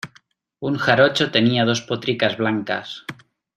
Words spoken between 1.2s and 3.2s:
tenía dos potricas blancas.